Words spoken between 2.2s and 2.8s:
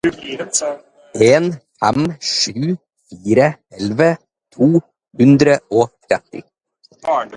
sju